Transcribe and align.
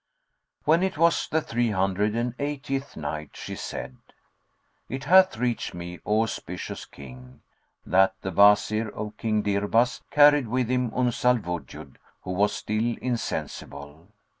When 0.63 0.81
it 0.81 0.97
was 0.97 1.27
the 1.27 1.41
Three 1.43 1.69
Hundred 1.69 2.15
and 2.15 2.33
Eightieth 2.39 2.97
Night, 2.97 3.35
She 3.35 3.55
said, 3.55 3.97
It 4.89 5.03
hath 5.03 5.37
reached 5.37 5.75
me, 5.75 5.99
O 6.07 6.23
auspicious 6.23 6.85
King, 6.85 7.43
that 7.85 8.15
the 8.21 8.31
Wazir 8.31 8.89
of 8.89 9.15
King 9.17 9.43
Dirbas 9.43 10.01
carried 10.09 10.47
with 10.47 10.69
him 10.71 10.91
Uns 10.95 11.23
al 11.23 11.37
Wujud 11.37 11.97
who 12.23 12.31
was 12.31 12.51
still 12.51 12.95
insensible. 12.99 14.07